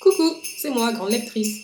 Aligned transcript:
Coucou, 0.00 0.34
c'est 0.56 0.70
moi, 0.70 0.92
grande 0.92 1.10
lectrice. 1.10 1.60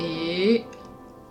Et 0.00 0.64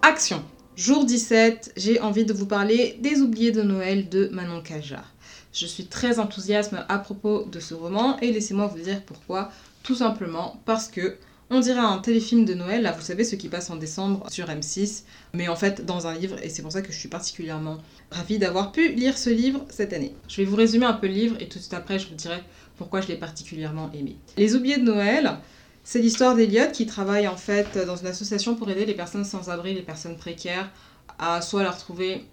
action 0.02 0.44
Jour 0.76 1.06
17, 1.06 1.74
j'ai 1.78 2.02
envie 2.02 2.26
de 2.26 2.34
vous 2.34 2.48
parler 2.48 2.98
des 3.02 3.22
oubliés 3.22 3.52
de 3.52 3.62
Noël 3.62 4.10
de 4.10 4.30
Manon 4.30 4.64
Cajard. 4.64 5.14
Je 5.54 5.68
suis 5.68 5.86
très 5.86 6.18
enthousiaste 6.18 6.74
à 6.90 6.98
propos 6.98 7.44
de 7.44 7.60
ce 7.60 7.76
roman 7.76 8.18
et 8.22 8.32
laissez-moi 8.32 8.66
vous 8.66 8.80
dire 8.80 9.04
pourquoi. 9.06 9.52
Tout 9.84 9.96
simplement 9.96 10.60
parce 10.66 10.88
que 10.88 11.18
on 11.52 11.60
dirait 11.60 11.80
un 11.80 11.98
téléfilm 11.98 12.46
de 12.46 12.54
Noël, 12.54 12.82
là 12.82 12.94
vous 12.94 13.02
savez 13.02 13.26
ce 13.26 13.36
qui 13.36 13.50
passe 13.50 13.70
en 13.70 13.76
décembre 13.76 14.26
sur 14.30 14.48
M6, 14.48 15.04
mais 15.34 15.50
en 15.50 15.56
fait 15.58 15.86
dans 15.86 16.08
un 16.08 16.16
livre 16.16 16.38
et 16.42 16.50
c'est 16.50 16.62
pour 16.62 16.72
ça 16.72 16.82
que 16.82 16.94
je 16.94 16.98
suis 16.98 17.10
particulièrement 17.10 17.78
ravie 18.10 18.40
d'avoir 18.40 18.72
pu 18.72 18.94
lire 18.94 19.18
ce 19.18 19.30
livre 19.30 19.66
cette 19.70 19.92
année. 19.92 20.16
Je 20.30 20.38
vais 20.38 20.46
vous 20.46 20.56
résumer 20.56 20.86
un 20.86 20.94
peu 20.94 21.08
le 21.08 21.14
livre 21.14 21.36
et 21.42 21.50
tout 21.50 21.58
de 21.58 21.64
suite 21.64 21.74
après 21.74 22.00
je 22.00 22.08
vous 22.08 22.16
dirai 22.16 22.42
pourquoi 22.78 23.02
je 23.02 23.10
l'ai 23.10 23.18
particulièrement 23.18 23.92
aimé. 23.94 24.16
Les 24.38 24.56
oubliés 24.56 24.78
de 24.78 24.84
Noël, 24.84 25.38
c'est 25.84 26.00
l'histoire 26.00 26.36
d'Eliott 26.36 26.72
qui 26.72 26.86
travaille 26.86 27.28
en 27.28 27.36
fait 27.36 27.78
dans 27.86 27.98
une 27.98 28.08
association 28.08 28.56
pour 28.56 28.70
aider 28.70 28.86
les 28.86 28.94
personnes 28.94 29.26
sans 29.26 29.50
abri, 29.50 29.74
les 29.74 29.82
personnes 29.82 30.16
précaires, 30.16 30.72
à 31.20 31.42
soit 31.42 31.64
leur 31.64 31.78
trouver 31.78 32.26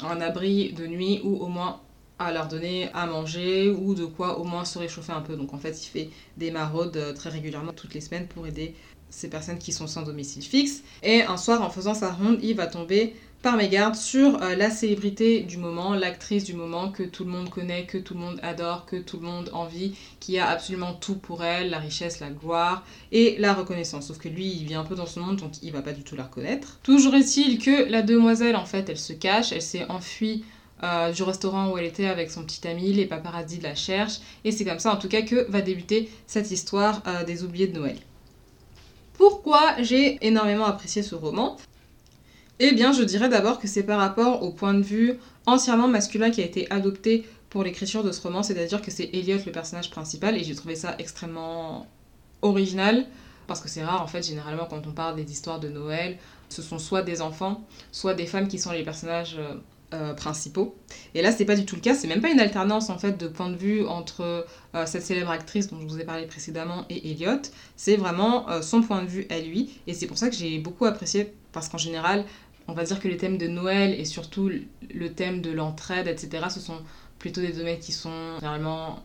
un 0.00 0.20
abri 0.20 0.72
de 0.74 0.86
nuit 0.86 1.20
ou 1.24 1.36
au 1.36 1.48
moins 1.48 1.80
à 2.20 2.30
leur 2.32 2.46
donner 2.46 2.90
à 2.94 3.06
manger 3.06 3.70
ou 3.70 3.94
de 3.94 4.04
quoi 4.04 4.38
au 4.38 4.44
moins 4.44 4.64
se 4.64 4.78
réchauffer 4.78 5.12
un 5.12 5.22
peu. 5.22 5.36
Donc 5.36 5.54
en 5.54 5.58
fait, 5.58 5.82
il 5.84 5.88
fait 5.88 6.10
des 6.36 6.50
maraudes 6.50 6.96
euh, 6.96 7.12
très 7.12 7.30
régulièrement 7.30 7.72
toutes 7.72 7.94
les 7.94 8.00
semaines 8.00 8.28
pour 8.28 8.46
aider 8.46 8.74
ces 9.08 9.28
personnes 9.28 9.58
qui 9.58 9.72
sont 9.72 9.86
sans 9.86 10.02
domicile 10.02 10.42
fixe. 10.42 10.82
Et 11.02 11.22
un 11.22 11.36
soir, 11.36 11.62
en 11.62 11.70
faisant 11.70 11.94
sa 11.94 12.12
ronde, 12.12 12.38
il 12.42 12.54
va 12.54 12.66
tomber 12.66 13.16
par 13.42 13.56
mégarde 13.56 13.94
sur 13.94 14.42
euh, 14.42 14.54
la 14.54 14.68
célébrité 14.68 15.40
du 15.40 15.56
moment, 15.56 15.94
l'actrice 15.94 16.44
du 16.44 16.52
moment 16.52 16.90
que 16.92 17.02
tout 17.02 17.24
le 17.24 17.30
monde 17.30 17.48
connaît, 17.48 17.86
que 17.86 17.96
tout 17.96 18.12
le 18.12 18.20
monde 18.20 18.38
adore, 18.42 18.84
que 18.84 18.96
tout 18.96 19.16
le 19.16 19.26
monde 19.26 19.48
envie, 19.54 19.94
qui 20.20 20.38
a 20.38 20.46
absolument 20.46 20.92
tout 20.92 21.14
pour 21.14 21.42
elle, 21.42 21.70
la 21.70 21.78
richesse, 21.78 22.20
la 22.20 22.28
gloire 22.28 22.84
et 23.12 23.36
la 23.38 23.54
reconnaissance. 23.54 24.08
Sauf 24.08 24.18
que 24.18 24.28
lui, 24.28 24.46
il 24.46 24.66
vit 24.66 24.74
un 24.74 24.84
peu 24.84 24.94
dans 24.94 25.06
ce 25.06 25.18
monde, 25.18 25.36
donc 25.36 25.52
il 25.62 25.72
va 25.72 25.80
pas 25.80 25.92
du 25.92 26.02
tout 26.02 26.16
la 26.16 26.24
reconnaître. 26.24 26.78
Toujours 26.82 27.14
est-il 27.14 27.58
que 27.58 27.90
la 27.90 28.02
demoiselle, 28.02 28.56
en 28.56 28.66
fait, 28.66 28.90
elle 28.90 28.98
se 28.98 29.14
cache, 29.14 29.52
elle 29.52 29.62
s'est 29.62 29.86
enfuie 29.88 30.44
euh, 30.82 31.12
du 31.12 31.22
restaurant 31.22 31.70
où 31.70 31.78
elle 31.78 31.84
était 31.84 32.06
avec 32.06 32.30
son 32.30 32.44
petit 32.44 32.66
ami, 32.66 32.92
les 32.92 33.06
paparazzis 33.06 33.60
la 33.60 33.74
cherchent, 33.74 34.20
et 34.44 34.52
c'est 34.52 34.64
comme 34.64 34.78
ça 34.78 34.92
en 34.92 34.96
tout 34.96 35.08
cas 35.08 35.22
que 35.22 35.50
va 35.50 35.60
débuter 35.60 36.10
cette 36.26 36.50
histoire 36.50 37.02
euh, 37.06 37.24
des 37.24 37.44
oubliés 37.44 37.66
de 37.66 37.78
Noël. 37.78 37.96
Pourquoi 39.14 39.74
j'ai 39.82 40.18
énormément 40.26 40.64
apprécié 40.64 41.02
ce 41.02 41.14
roman? 41.14 41.56
Eh 42.58 42.72
bien, 42.72 42.92
je 42.92 43.02
dirais 43.02 43.28
d'abord 43.28 43.58
que 43.58 43.68
c'est 43.68 43.82
par 43.82 43.98
rapport 43.98 44.42
au 44.42 44.50
point 44.50 44.74
de 44.74 44.82
vue 44.82 45.18
entièrement 45.46 45.88
masculin 45.88 46.30
qui 46.30 46.42
a 46.42 46.44
été 46.44 46.70
adopté 46.70 47.26
pour 47.48 47.64
l'écriture 47.64 48.04
de 48.04 48.12
ce 48.12 48.22
roman, 48.22 48.42
c'est-à-dire 48.42 48.80
que 48.80 48.90
c'est 48.90 49.10
Elliot 49.12 49.38
le 49.44 49.52
personnage 49.52 49.90
principal, 49.90 50.36
et 50.36 50.44
j'ai 50.44 50.54
trouvé 50.54 50.76
ça 50.76 50.94
extrêmement 50.98 51.86
original, 52.42 53.06
parce 53.46 53.60
que 53.60 53.68
c'est 53.68 53.84
rare 53.84 54.02
en 54.02 54.06
fait, 54.06 54.26
généralement 54.26 54.66
quand 54.66 54.86
on 54.86 54.92
parle 54.92 55.16
des 55.16 55.30
histoires 55.30 55.58
de 55.58 55.68
Noël, 55.68 56.16
ce 56.48 56.62
sont 56.62 56.78
soit 56.78 57.02
des 57.02 57.20
enfants, 57.20 57.62
soit 57.92 58.14
des 58.14 58.26
femmes 58.26 58.48
qui 58.48 58.58
sont 58.58 58.72
les 58.72 58.84
personnages 58.84 59.36
euh, 59.38 59.54
euh, 59.92 60.14
principaux. 60.14 60.76
Et 61.14 61.22
là, 61.22 61.32
c'est 61.32 61.44
pas 61.44 61.56
du 61.56 61.64
tout 61.64 61.74
le 61.74 61.80
cas. 61.80 61.94
C'est 61.94 62.06
même 62.06 62.20
pas 62.20 62.30
une 62.30 62.38
alternance 62.38 62.90
en 62.90 62.98
fait 62.98 63.18
de 63.18 63.26
point 63.26 63.50
de 63.50 63.56
vue 63.56 63.86
entre 63.86 64.46
euh, 64.74 64.86
cette 64.86 65.02
célèbre 65.02 65.30
actrice 65.30 65.68
dont 65.68 65.80
je 65.80 65.86
vous 65.86 65.98
ai 65.98 66.04
parlé 66.04 66.26
précédemment 66.26 66.84
et 66.88 67.10
Elliot. 67.10 67.42
C'est 67.76 67.96
vraiment 67.96 68.48
euh, 68.50 68.62
son 68.62 68.82
point 68.82 69.02
de 69.02 69.08
vue 69.08 69.26
à 69.30 69.40
lui. 69.40 69.80
Et 69.86 69.94
c'est 69.94 70.06
pour 70.06 70.16
ça 70.16 70.30
que 70.30 70.36
j'ai 70.36 70.58
beaucoup 70.58 70.86
apprécié 70.86 71.32
parce 71.52 71.68
qu'en 71.68 71.78
général, 71.78 72.24
on 72.68 72.72
va 72.72 72.84
dire 72.84 73.00
que 73.00 73.08
les 73.08 73.16
thèmes 73.16 73.36
de 73.36 73.48
Noël 73.48 73.98
et 73.98 74.04
surtout 74.04 74.48
le 74.48 75.12
thème 75.12 75.40
de 75.40 75.50
l'entraide, 75.50 76.06
etc., 76.06 76.44
ce 76.50 76.60
sont 76.60 76.78
plutôt 77.18 77.40
des 77.40 77.52
domaines 77.52 77.80
qui 77.80 77.92
sont 77.92 78.36
généralement 78.36 79.02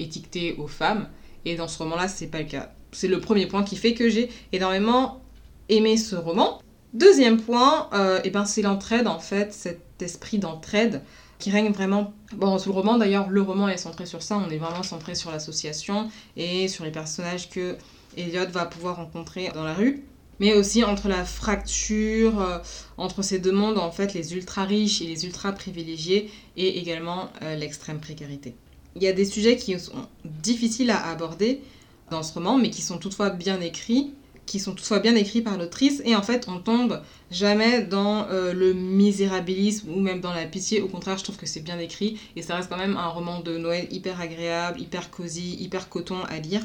étiquetés 0.00 0.56
aux 0.58 0.66
femmes. 0.66 1.08
Et 1.44 1.54
dans 1.54 1.68
ce 1.68 1.78
roman-là, 1.78 2.08
c'est 2.08 2.26
pas 2.26 2.40
le 2.40 2.48
cas. 2.48 2.72
C'est 2.90 3.08
le 3.08 3.20
premier 3.20 3.46
point 3.46 3.62
qui 3.62 3.76
fait 3.76 3.94
que 3.94 4.08
j'ai 4.08 4.30
énormément 4.52 5.22
aimé 5.68 5.96
ce 5.96 6.16
roman. 6.16 6.61
Deuxième 6.94 7.40
point, 7.40 7.88
euh, 7.94 8.20
et 8.22 8.30
ben 8.30 8.44
c'est 8.44 8.60
l'entraide 8.60 9.06
en 9.06 9.18
fait, 9.18 9.54
cet 9.54 10.02
esprit 10.02 10.38
d'entraide 10.38 11.02
qui 11.38 11.50
règne 11.50 11.72
vraiment. 11.72 12.12
Bon, 12.34 12.58
sous 12.58 12.68
le 12.68 12.74
roman 12.74 12.98
d'ailleurs, 12.98 13.30
le 13.30 13.40
roman 13.40 13.68
est 13.68 13.78
centré 13.78 14.04
sur 14.04 14.22
ça, 14.22 14.36
on 14.36 14.50
est 14.50 14.58
vraiment 14.58 14.82
centré 14.82 15.14
sur 15.14 15.30
l'association 15.30 16.10
et 16.36 16.68
sur 16.68 16.84
les 16.84 16.90
personnages 16.90 17.48
que 17.48 17.76
Elliot 18.16 18.50
va 18.50 18.66
pouvoir 18.66 18.96
rencontrer 18.96 19.50
dans 19.54 19.64
la 19.64 19.72
rue. 19.72 20.04
Mais 20.38 20.54
aussi 20.54 20.84
entre 20.84 21.08
la 21.08 21.24
fracture, 21.24 22.40
euh, 22.40 22.58
entre 22.98 23.22
ces 23.22 23.38
deux 23.38 23.52
mondes, 23.52 23.78
en 23.78 23.90
fait, 23.90 24.12
les 24.12 24.34
ultra 24.34 24.64
riches 24.64 25.00
et 25.00 25.06
les 25.06 25.24
ultra 25.24 25.52
privilégiés, 25.52 26.30
et 26.56 26.78
également 26.78 27.30
euh, 27.42 27.54
l'extrême 27.54 28.00
précarité. 28.00 28.54
Il 28.96 29.02
y 29.02 29.08
a 29.08 29.12
des 29.12 29.24
sujets 29.24 29.56
qui 29.56 29.78
sont 29.78 30.08
difficiles 30.24 30.90
à 30.90 31.06
aborder 31.10 31.60
dans 32.10 32.22
ce 32.22 32.34
roman, 32.34 32.58
mais 32.58 32.70
qui 32.70 32.82
sont 32.82 32.98
toutefois 32.98 33.30
bien 33.30 33.60
écrits 33.60 34.12
qui 34.52 34.60
sont 34.60 34.74
toutefois 34.74 34.98
bien 34.98 35.16
écrits 35.16 35.40
par 35.40 35.56
l'autrice. 35.56 36.02
Et 36.04 36.14
en 36.14 36.20
fait 36.20 36.46
on 36.46 36.58
tombe 36.58 37.00
jamais 37.30 37.82
dans 37.82 38.28
euh, 38.28 38.52
le 38.52 38.74
misérabilisme 38.74 39.90
ou 39.90 39.98
même 39.98 40.20
dans 40.20 40.34
la 40.34 40.44
pitié. 40.44 40.82
Au 40.82 40.88
contraire 40.88 41.16
je 41.16 41.24
trouve 41.24 41.38
que 41.38 41.46
c'est 41.46 41.62
bien 41.62 41.78
écrit. 41.78 42.20
Et 42.36 42.42
ça 42.42 42.54
reste 42.56 42.68
quand 42.68 42.76
même 42.76 42.98
un 42.98 43.08
roman 43.08 43.40
de 43.40 43.56
Noël 43.56 43.88
hyper 43.90 44.20
agréable 44.20 44.78
hyper 44.78 45.10
cosy 45.10 45.56
hyper 45.58 45.88
coton 45.88 46.18
à 46.28 46.38
lire. 46.38 46.60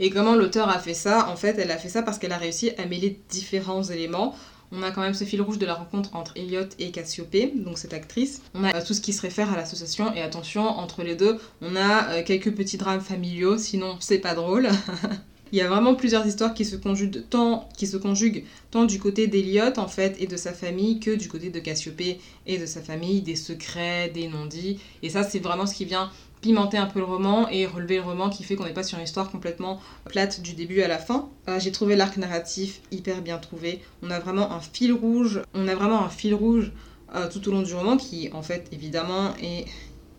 Et 0.00 0.10
comment 0.10 0.34
l'auteur 0.34 0.68
a 0.68 0.80
fait 0.80 0.94
ça? 0.94 1.28
En 1.28 1.36
fait, 1.36 1.58
elle 1.60 1.70
a 1.70 1.76
fait 1.76 1.88
ça 1.88 2.02
parce 2.02 2.18
qu'elle 2.18 2.32
a 2.32 2.38
réussi 2.38 2.72
à 2.76 2.86
mêler 2.86 3.20
différents 3.30 3.84
éléments. 3.84 4.34
On 4.72 4.82
a 4.82 4.90
quand 4.90 5.02
même 5.02 5.14
ce 5.14 5.22
fil 5.22 5.40
rouge 5.42 5.58
de 5.58 5.66
la 5.66 5.74
rencontre 5.74 6.16
entre 6.16 6.32
Elliot 6.34 6.66
et 6.80 6.90
Cassiopée, 6.90 7.52
donc 7.54 7.78
cette 7.78 7.92
actrice. 7.92 8.42
On 8.54 8.64
a 8.64 8.82
tout 8.82 8.94
ce 8.94 9.00
qui 9.00 9.12
se 9.12 9.22
réfère 9.22 9.52
à 9.52 9.56
l'association. 9.56 10.12
Et 10.14 10.22
attention, 10.22 10.66
entre 10.66 11.04
les 11.04 11.14
deux, 11.14 11.38
on 11.60 11.76
a 11.76 12.08
euh, 12.08 12.22
quelques 12.24 12.52
petits 12.52 12.78
drames 12.78 13.02
familiaux, 13.02 13.58
sinon 13.58 13.96
c'est 14.00 14.18
pas 14.18 14.34
drôle. 14.34 14.68
Il 15.52 15.58
y 15.58 15.60
a 15.60 15.68
vraiment 15.68 15.94
plusieurs 15.94 16.26
histoires 16.26 16.54
qui 16.54 16.64
se 16.64 16.76
conjuguent 16.76 17.24
tant, 17.28 17.68
qui 17.76 17.86
se 17.86 17.98
conjuguent 17.98 18.44
tant 18.70 18.86
du 18.86 18.98
côté 18.98 19.26
d'Eliott 19.26 19.78
en 19.78 19.86
fait 19.86 20.16
et 20.18 20.26
de 20.26 20.36
sa 20.38 20.54
famille 20.54 20.98
que 20.98 21.14
du 21.14 21.28
côté 21.28 21.50
de 21.50 21.60
Cassiopée 21.60 22.18
et 22.46 22.56
de 22.56 22.64
sa 22.64 22.80
famille, 22.80 23.20
des 23.20 23.36
secrets, 23.36 24.08
des 24.08 24.28
non-dits. 24.28 24.78
Et 25.02 25.10
ça, 25.10 25.22
c'est 25.22 25.40
vraiment 25.40 25.66
ce 25.66 25.74
qui 25.74 25.84
vient 25.84 26.10
pimenter 26.40 26.78
un 26.78 26.86
peu 26.86 26.98
le 26.98 27.04
roman 27.04 27.48
et 27.48 27.66
relever 27.66 27.96
le 27.96 28.02
roman 28.02 28.30
qui 28.30 28.44
fait 28.44 28.56
qu'on 28.56 28.64
n'est 28.64 28.72
pas 28.72 28.82
sur 28.82 28.98
une 28.98 29.04
histoire 29.04 29.30
complètement 29.30 29.80
plate 30.06 30.40
du 30.40 30.54
début 30.54 30.80
à 30.80 30.88
la 30.88 30.98
fin. 30.98 31.28
Euh, 31.48 31.60
j'ai 31.60 31.70
trouvé 31.70 31.96
l'arc 31.96 32.16
narratif 32.16 32.80
hyper 32.90 33.20
bien 33.20 33.38
trouvé. 33.38 33.80
On 34.02 34.10
a 34.10 34.18
vraiment 34.18 34.50
un 34.52 34.60
fil 34.60 34.92
rouge. 34.92 35.42
On 35.54 35.68
a 35.68 35.74
vraiment 35.74 36.02
un 36.02 36.08
fil 36.08 36.34
rouge 36.34 36.72
euh, 37.14 37.28
tout 37.30 37.46
au 37.48 37.52
long 37.52 37.62
du 37.62 37.74
roman 37.74 37.98
qui 37.98 38.30
en 38.32 38.42
fait 38.42 38.68
évidemment 38.72 39.34
est 39.42 39.66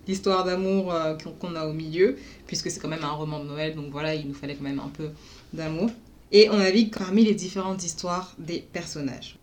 l'histoire 0.08 0.44
d'amour 0.44 0.94
euh, 0.94 1.16
qu'on 1.40 1.56
a 1.56 1.66
au 1.66 1.74
milieu, 1.74 2.18
puisque 2.48 2.70
c'est 2.72 2.80
quand 2.80 2.88
même 2.88 3.04
un 3.04 3.12
roman 3.12 3.40
de 3.40 3.46
Noël, 3.46 3.76
donc 3.76 3.92
voilà, 3.92 4.16
il 4.16 4.28
nous 4.28 4.34
fallait 4.34 4.56
quand 4.56 4.64
même 4.64 4.80
un 4.80 4.90
peu 4.90 5.10
d'amour. 5.54 5.90
Et 6.32 6.50
on 6.50 6.58
navigue 6.58 6.96
parmi 6.96 7.24
les 7.24 7.36
différentes 7.36 7.84
histoires 7.84 8.34
des 8.40 8.60
personnages. 8.60 9.38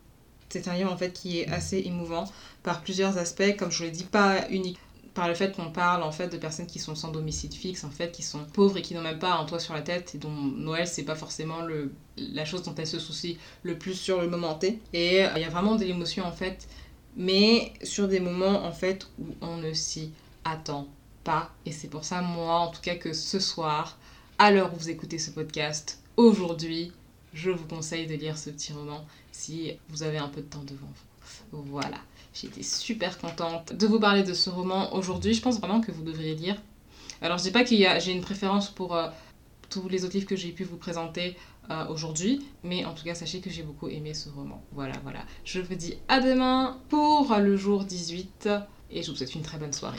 C'est 0.49 0.67
un 0.67 0.75
livre 0.75 0.93
en 0.93 0.97
fait 0.97 1.13
qui 1.13 1.39
est 1.39 1.49
assez 1.49 1.79
émouvant 1.87 2.25
par 2.65 2.83
plusieurs 2.83 3.17
aspects, 3.19 3.57
comme 3.57 3.71
je 3.71 3.79
vous 3.79 3.85
l'ai 3.85 3.91
dit, 3.91 4.05
pas 4.05 4.49
unique 4.51 4.79
par 5.15 5.29
le 5.29 5.35
fait 5.35 5.55
qu'on 5.55 5.71
parle 5.71 6.03
en 6.03 6.13
fait 6.13 6.29
de 6.29 6.37
personnes 6.37 6.67
qui 6.67 6.79
sont 6.79 6.95
sans 6.95 7.11
domicile 7.11 7.53
fixe, 7.53 7.85
en 7.85 7.91
fait, 7.91 8.13
qui 8.13 8.23
sont 8.23 8.45
pauvres 8.53 8.77
et 8.77 8.83
qui 8.83 8.95
n'ont 8.95 9.03
même 9.03 9.19
pas 9.19 9.35
un 9.35 9.45
toit 9.45 9.59
sur 9.59 9.75
la 9.75 9.83
tête 9.83 10.15
et 10.15 10.19
dont 10.19 10.31
Noël 10.31 10.87
c'est 10.87 11.03
pas 11.03 11.17
forcément 11.17 11.63
le, 11.63 11.93
la 12.17 12.45
chose 12.45 12.63
dont 12.63 12.75
elles 12.77 12.87
se 12.87 12.99
soucient 12.99 13.37
le 13.63 13.77
plus 13.77 13.95
sur 13.95 14.21
le 14.21 14.29
moment 14.29 14.55
T. 14.55 14.81
Et 14.93 15.25
euh, 15.25 15.29
il 15.37 15.43
y 15.43 15.45
a 15.45 15.49
vraiment 15.49 15.77
de 15.77 15.85
l'émotion 15.85 16.25
en 16.25 16.33
fait, 16.33 16.69
mais 17.17 17.73
sur 17.83 18.09
des 18.09 18.21
moments 18.21 18.65
en 18.65 18.73
fait 18.73 19.09
où 19.19 19.27
on 19.41 19.57
ne 19.57 19.73
s'y 19.73 20.11
attend 20.45 20.89
pas. 21.25 21.51
Et 21.67 21.73
c'est 21.73 21.89
pour 21.89 22.05
ça, 22.05 22.23
moi, 22.23 22.61
en 22.61 22.71
tout 22.71 22.81
cas, 22.81 22.97
que 22.97 23.13
ce 23.13 23.39
soir, 23.39 23.99
à 24.39 24.51
l'heure 24.51 24.73
où 24.73 24.77
vous 24.77 24.91
écoutez 24.91 25.19
ce 25.19 25.31
podcast, 25.31 26.03
aujourd'hui, 26.17 26.93
je 27.33 27.51
vous 27.51 27.67
conseille 27.67 28.07
de 28.07 28.15
lire 28.15 28.39
ce 28.39 28.51
petit 28.51 28.73
roman 28.73 29.05
si 29.33 29.73
vous 29.89 30.03
avez 30.03 30.19
un 30.19 30.29
peu 30.29 30.41
de 30.41 30.47
temps 30.47 30.65
devant 30.65 30.89
vous. 31.53 31.63
Voilà, 31.65 31.99
été 32.43 32.63
super 32.63 33.19
contente 33.19 33.73
de 33.73 33.87
vous 33.87 34.01
parler 34.01 34.23
de 34.23 34.35
ce 34.35 34.51
roman 34.51 34.95
aujourd'hui. 34.95 35.35
Je 35.35 35.43
pense 35.43 35.59
vraiment 35.59 35.81
que 35.81 35.93
vous 35.93 36.03
devriez 36.03 36.35
lire. 36.35 36.57
Alors, 37.23 37.39
je 37.39 37.45
dis 37.45 37.51
pas 37.51 37.65
que 37.65 37.71
j'ai 37.71 38.13
une 38.13 38.23
préférence 38.23 38.71
pour 38.71 38.97
euh, 38.97 39.09
tous 39.69 39.89
les 39.89 40.05
autres 40.05 40.15
livres 40.15 40.29
que 40.29 40.37
j'ai 40.37 40.53
pu 40.53 40.65
vous 40.65 40.77
présenter 40.77 41.37
euh, 41.71 41.87
aujourd'hui, 41.89 42.45
mais 42.65 42.85
en 42.85 42.95
tout 42.95 43.05
cas, 43.05 43.15
sachez 43.15 43.41
que 43.41 43.51
j'ai 43.51 43.63
beaucoup 43.63 43.89
aimé 43.89 44.15
ce 44.15 44.29
roman. 44.31 44.63
Voilà, 44.73 44.95
voilà. 45.03 45.21
Je 45.45 45.61
vous 45.61 45.75
dis 45.75 45.95
à 46.09 46.21
demain 46.21 46.79
pour 46.89 47.35
le 47.37 47.57
jour 47.57 47.85
18 47.85 48.49
et 48.91 49.03
je 49.03 49.11
vous 49.11 49.17
souhaite 49.17 49.35
une 49.35 49.43
très 49.43 49.59
bonne 49.59 49.73
soirée. 49.73 49.99